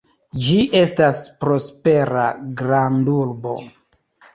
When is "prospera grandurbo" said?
1.45-3.59